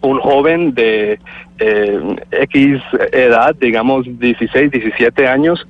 Un 0.02 0.20
joven 0.20 0.74
de 0.74 1.20
eh, 1.60 2.16
X 2.32 2.82
edad, 3.12 3.56
digamos 3.60 4.08
16, 4.20 4.72
17 4.72 5.28
años, 5.28 5.68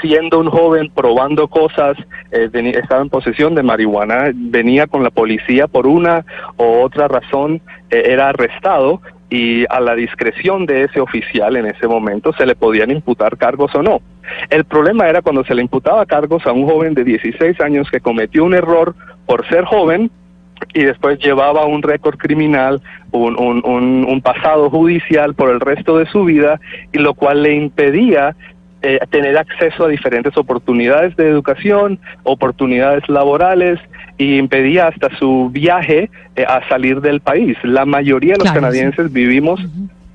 siendo 0.00 0.38
un 0.38 0.48
joven 0.48 0.90
probando 0.94 1.48
cosas, 1.48 1.96
eh, 2.30 2.50
estaba 2.74 3.02
en 3.02 3.08
posesión 3.08 3.54
de 3.54 3.62
marihuana, 3.62 4.30
venía 4.34 4.86
con 4.86 5.02
la 5.02 5.10
policía 5.10 5.66
por 5.66 5.86
una 5.86 6.24
u 6.56 6.64
otra 6.82 7.08
razón, 7.08 7.60
eh, 7.90 8.02
era 8.06 8.28
arrestado 8.28 9.00
y 9.28 9.64
a 9.70 9.80
la 9.80 9.94
discreción 9.94 10.66
de 10.66 10.84
ese 10.84 11.00
oficial 11.00 11.56
en 11.56 11.66
ese 11.66 11.86
momento 11.86 12.32
se 12.32 12.46
le 12.46 12.56
podían 12.56 12.90
imputar 12.90 13.36
cargos 13.36 13.74
o 13.74 13.82
no. 13.82 14.00
El 14.48 14.64
problema 14.64 15.08
era 15.08 15.22
cuando 15.22 15.44
se 15.44 15.54
le 15.54 15.62
imputaba 15.62 16.04
cargos 16.06 16.46
a 16.46 16.52
un 16.52 16.66
joven 16.66 16.94
de 16.94 17.04
16 17.04 17.60
años 17.60 17.88
que 17.90 18.00
cometió 18.00 18.44
un 18.44 18.54
error 18.54 18.94
por 19.26 19.46
ser 19.48 19.64
joven 19.64 20.10
y 20.74 20.84
después 20.84 21.18
llevaba 21.18 21.64
un 21.64 21.82
récord 21.82 22.18
criminal, 22.18 22.82
un, 23.12 23.38
un, 23.38 23.62
un, 23.64 24.20
pasado 24.20 24.70
judicial 24.70 25.34
por 25.34 25.50
el 25.50 25.60
resto 25.60 25.98
de 25.98 26.06
su 26.06 26.24
vida, 26.24 26.60
y 26.92 26.98
lo 26.98 27.14
cual 27.14 27.42
le 27.42 27.54
impedía 27.54 28.36
eh, 28.82 28.98
tener 29.10 29.36
acceso 29.36 29.84
a 29.84 29.88
diferentes 29.88 30.36
oportunidades 30.36 31.14
de 31.16 31.28
educación, 31.28 31.98
oportunidades 32.22 33.08
laborales, 33.08 33.78
y 34.16 34.36
impedía 34.36 34.88
hasta 34.88 35.08
su 35.18 35.48
viaje 35.50 36.10
eh, 36.36 36.44
a 36.46 36.66
salir 36.68 37.00
del 37.00 37.20
país. 37.20 37.56
La 37.62 37.86
mayoría 37.86 38.34
de 38.34 38.44
los 38.44 38.52
canadienses 38.52 39.10
vivimos 39.12 39.60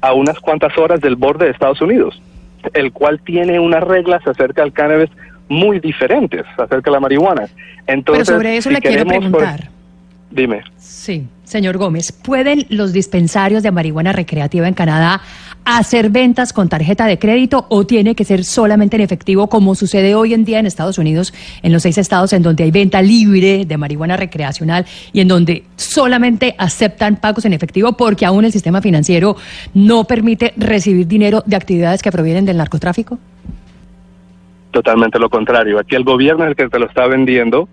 a 0.01 0.13
unas 0.13 0.39
cuantas 0.39 0.77
horas 0.77 1.01
del 1.01 1.15
borde 1.15 1.45
de 1.45 1.51
Estados 1.51 1.81
Unidos, 1.81 2.21
el 2.73 2.91
cual 2.91 3.19
tiene 3.19 3.59
unas 3.59 3.83
reglas 3.83 4.25
acerca 4.27 4.61
del 4.61 4.73
cannabis 4.73 5.09
muy 5.49 5.79
diferentes 5.79 6.43
acerca 6.57 6.89
de 6.89 6.91
la 6.91 6.99
marihuana. 6.99 7.47
Entonces, 7.87 8.27
Pero 8.27 8.37
sobre 8.37 8.57
eso 8.57 8.69
le 8.69 8.79
quiero 8.79 9.05
preguntar. 9.05 9.69
Dime. 10.31 10.63
Sí, 10.77 11.27
señor 11.43 11.77
Gómez, 11.77 12.11
¿pueden 12.11 12.65
los 12.69 12.93
dispensarios 12.93 13.63
de 13.63 13.71
marihuana 13.71 14.11
recreativa 14.11 14.67
en 14.67 14.73
Canadá 14.73 15.21
hacer 15.65 16.11
ventas 16.11 16.53
con 16.53 16.69
tarjeta 16.69 17.07
de 17.07 17.17
crédito 17.19 17.65
o 17.69 17.85
tiene 17.85 18.15
que 18.15 18.23
ser 18.23 18.43
solamente 18.43 18.95
en 18.95 19.01
efectivo, 19.01 19.49
como 19.49 19.75
sucede 19.75 20.15
hoy 20.15 20.33
en 20.33 20.45
día 20.45 20.59
en 20.59 20.67
Estados 20.67 20.97
Unidos, 20.97 21.33
en 21.63 21.73
los 21.73 21.81
seis 21.81 21.97
estados 21.97 22.33
en 22.33 22.43
donde 22.43 22.63
hay 22.63 22.71
venta 22.71 23.01
libre 23.01 23.65
de 23.65 23.77
marihuana 23.77 24.15
recreacional 24.15 24.85
y 25.11 25.21
en 25.21 25.27
donde 25.27 25.63
solamente 25.75 26.55
aceptan 26.57 27.17
pagos 27.17 27.45
en 27.45 27.53
efectivo 27.53 27.93
porque 27.93 28.25
aún 28.25 28.45
el 28.45 28.51
sistema 28.51 28.81
financiero 28.81 29.35
no 29.73 30.03
permite 30.05 30.53
recibir 30.55 31.07
dinero 31.07 31.43
de 31.45 31.55
actividades 31.55 32.01
que 32.01 32.11
provienen 32.11 32.45
del 32.45 32.57
narcotráfico? 32.57 33.17
Totalmente 34.71 35.17
lo 35.19 35.29
contrario. 35.29 35.79
Aquí 35.79 35.95
el 35.95 36.03
gobierno 36.03 36.43
es 36.43 36.49
el 36.49 36.55
que 36.55 36.69
te 36.69 36.79
lo 36.79 36.85
está 36.85 37.07
vendiendo 37.07 37.67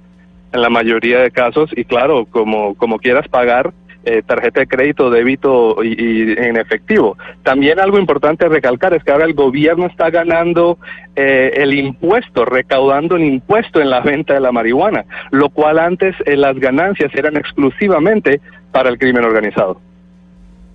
en 0.52 0.62
la 0.62 0.70
mayoría 0.70 1.18
de 1.18 1.30
casos 1.30 1.70
y 1.76 1.84
claro, 1.84 2.26
como, 2.26 2.74
como 2.74 2.98
quieras 2.98 3.26
pagar, 3.28 3.72
eh, 4.04 4.22
tarjeta 4.26 4.60
de 4.60 4.66
crédito, 4.66 5.10
débito 5.10 5.82
y, 5.82 6.32
en 6.32 6.56
efectivo. 6.56 7.16
También 7.42 7.78
algo 7.78 7.98
importante 7.98 8.48
recalcar 8.48 8.94
es 8.94 9.04
que 9.04 9.12
ahora 9.12 9.26
el 9.26 9.34
gobierno 9.34 9.86
está 9.86 10.10
ganando 10.10 10.78
eh, 11.14 11.52
el 11.56 11.74
impuesto, 11.74 12.44
recaudando 12.44 13.16
el 13.16 13.24
impuesto 13.24 13.80
en 13.80 13.90
la 13.90 14.00
venta 14.00 14.34
de 14.34 14.40
la 14.40 14.50
marihuana, 14.50 15.04
lo 15.30 15.50
cual 15.50 15.78
antes 15.78 16.16
eh, 16.26 16.36
las 16.36 16.58
ganancias 16.58 17.12
eran 17.14 17.36
exclusivamente 17.36 18.40
para 18.72 18.90
el 18.90 18.98
crimen 18.98 19.24
organizado. 19.24 19.80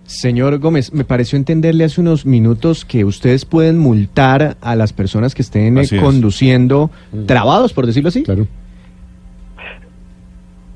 Señor 0.06 0.58
Gómez, 0.60 0.94
me 0.94 1.04
pareció 1.04 1.38
entenderle 1.38 1.84
hace 1.84 2.00
unos 2.00 2.26
minutos 2.26 2.86
que 2.86 3.04
ustedes 3.04 3.44
pueden 3.44 3.78
multar 3.78 4.56
a 4.62 4.76
las 4.78 4.94
personas 4.94 5.36
que 5.36 5.42
estén 5.42 5.78
conduciendo 6.00 6.92
trabados, 7.26 7.74
por 7.74 7.86
decirlo 7.86 8.08
así. 8.08 8.24
Claro. 8.24 8.48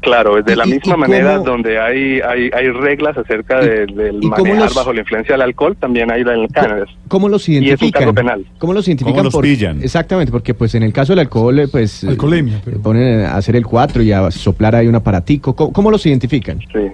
Claro, 0.02 0.42
de 0.42 0.56
la 0.56 0.66
misma 0.66 0.98
manera 0.98 1.38
donde 1.38 1.80
hay, 1.80 2.20
hay, 2.22 2.50
hay 2.52 2.70
reglas 2.72 3.16
acerca 3.16 3.60
del 3.60 4.20
manejar 4.24 4.74
bajo 4.74 4.94
la 4.94 5.02
influencia 5.02 5.36
del 5.36 5.44
alcohol, 5.44 5.78
también 5.80 6.12
hay 6.12 6.22
en 6.22 6.48
Canadá. 6.48 6.86
¿Cómo 7.08 7.30
los 7.30 7.48
identifican? 7.48 7.72
Y 7.72 7.74
es 7.74 7.82
un 7.82 7.92
caso 7.92 8.14
penal. 8.14 8.46
¿Cómo 8.58 8.74
los 8.74 8.88
identifican? 8.88 9.18
¿Cómo 9.18 9.24
los 9.26 9.42
pillan? 9.42 9.84
Exactamente, 9.84 10.32
porque 10.32 10.56
pues 10.56 10.74
en 10.74 10.82
el 10.82 10.92
caso 10.92 11.14
del 11.14 11.20
alcohol, 11.20 11.60
eh, 11.60 11.68
pues... 11.68 12.04
Eh, 12.04 12.10
Alcoholemia. 12.10 12.62
Ponen 12.82 13.26
a 13.26 13.36
hacer 13.36 13.56
el 13.56 13.66
4 13.66 14.02
y 14.02 14.12
a 14.12 14.32
soplar 14.32 14.76
ahí 14.76 14.88
un 14.88 14.96
aparatico. 14.96 15.56
¿Cómo, 15.56 15.92
los 15.92 16.04
identifican? 16.08 16.60
Sí. 16.74 16.88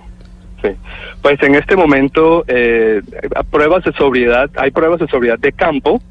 Sí. 0.62 0.70
Pues 1.22 1.42
en 1.44 1.56
este 1.56 1.78
momento, 1.78 2.44
eh, 2.48 3.02
pruebas 3.52 3.86
de 3.86 3.94
sobriedad, 3.94 4.50
hay 4.58 4.72
pruebas 4.72 5.00
de 5.00 5.08
sobriedad 5.08 5.40
de 5.40 5.54
campo 5.54 6.02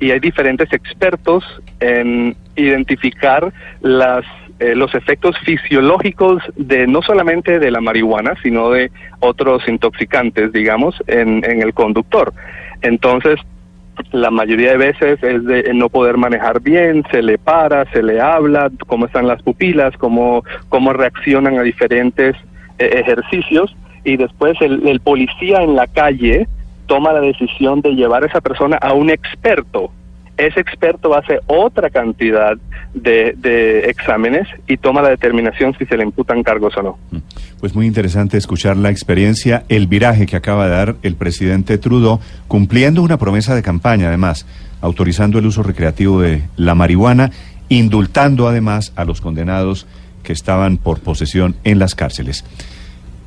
y 0.00 0.10
hay 0.10 0.20
diferentes 0.20 0.72
expertos 0.72 1.44
en 1.80 2.34
identificar 2.56 3.52
las 3.82 4.24
eh, 4.58 4.74
los 4.74 4.94
efectos 4.94 5.36
fisiológicos 5.44 6.42
de 6.56 6.86
no 6.86 7.02
solamente 7.02 7.58
de 7.58 7.70
la 7.70 7.80
marihuana, 7.80 8.34
sino 8.42 8.70
de 8.70 8.90
otros 9.20 9.66
intoxicantes, 9.68 10.52
digamos, 10.52 10.94
en, 11.06 11.44
en 11.44 11.62
el 11.62 11.74
conductor. 11.74 12.32
Entonces, 12.82 13.38
la 14.12 14.30
mayoría 14.30 14.72
de 14.72 14.76
veces 14.78 15.22
es 15.22 15.44
de 15.44 15.72
no 15.74 15.88
poder 15.88 16.16
manejar 16.16 16.60
bien, 16.60 17.04
se 17.10 17.22
le 17.22 17.38
para, 17.38 17.90
se 17.92 18.02
le 18.02 18.20
habla, 18.20 18.70
cómo 18.86 19.06
están 19.06 19.26
las 19.26 19.42
pupilas, 19.42 19.96
cómo, 19.96 20.44
cómo 20.68 20.92
reaccionan 20.92 21.58
a 21.58 21.62
diferentes 21.62 22.36
eh, 22.78 22.90
ejercicios 23.04 23.74
y 24.04 24.16
después 24.16 24.60
el, 24.60 24.86
el 24.86 25.00
policía 25.00 25.62
en 25.62 25.76
la 25.76 25.86
calle 25.86 26.46
toma 26.86 27.12
la 27.12 27.20
decisión 27.20 27.80
de 27.80 27.94
llevar 27.94 28.22
a 28.22 28.26
esa 28.26 28.40
persona 28.40 28.76
a 28.76 28.92
un 28.92 29.10
experto 29.10 29.90
ese 30.36 30.60
experto 30.60 31.14
hace 31.14 31.40
otra 31.46 31.90
cantidad 31.90 32.56
de, 32.94 33.84
exámenes 33.88 34.46
y 34.66 34.76
toma 34.76 35.02
la 35.02 35.10
determinación 35.10 35.74
si 35.78 35.86
se 35.86 35.96
le 35.96 36.04
imputan 36.04 36.42
cargos 36.42 36.76
o 36.76 36.82
no. 36.82 36.98
Mm. 37.10 37.18
Pues 37.60 37.74
muy 37.74 37.86
interesante 37.86 38.36
escuchar 38.36 38.76
la 38.76 38.90
experiencia, 38.90 39.64
el 39.68 39.86
viraje 39.86 40.26
que 40.26 40.36
acaba 40.36 40.66
de 40.66 40.70
dar 40.70 40.96
el 41.02 41.14
presidente 41.14 41.78
Trudeau, 41.78 42.20
cumpliendo 42.48 43.02
una 43.02 43.16
promesa 43.16 43.54
de 43.54 43.62
campaña, 43.62 44.08
además, 44.08 44.46
autorizando 44.80 45.38
el 45.38 45.46
uso 45.46 45.62
recreativo 45.62 46.20
de 46.20 46.42
la 46.56 46.74
marihuana, 46.74 47.30
indultando 47.68 48.46
además 48.46 48.92
a 48.94 49.04
los 49.04 49.20
condenados 49.20 49.86
que 50.22 50.32
estaban 50.32 50.76
por 50.76 51.00
posesión 51.00 51.56
en 51.64 51.78
las 51.78 51.94
cárceles. 51.94 52.44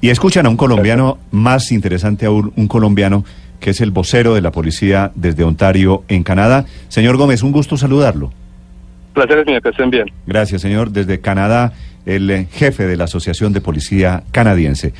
Y 0.02 0.10
escuchan 0.10 0.46
a 0.46 0.50
un 0.50 0.58
colombiano, 0.58 1.18
más 1.32 1.72
interesante 1.72 2.26
aún, 2.26 2.54
un 2.56 2.68
colombiano 2.68 3.26
que 3.60 3.72
es 3.72 3.82
el 3.82 3.92
vocero 3.92 4.34
de 4.36 4.42
la 4.42 4.52
policía 4.52 5.12
desde 5.16 5.44
Ontario, 5.44 6.04
en 6.08 6.24
Canadá. 6.24 6.66
Señor 6.88 7.18
Gómez, 7.18 7.44
un 7.44 7.52
gusto 7.52 7.78
saludarlo. 7.78 8.32
Placer 9.14 9.40
es 9.40 9.48
mío, 9.48 9.62
que 9.62 9.70
estén 9.70 9.90
bien. 9.90 10.06
Gracias, 10.26 10.62
señor. 10.62 10.92
Desde 10.92 11.20
Canadá, 11.20 11.74
el 12.06 12.48
jefe 12.52 12.88
de 12.88 12.96
la 12.96 13.06
Asociación 13.06 13.54
de 13.54 13.62
Policía 13.62 14.24
Canadiense. 14.32 14.94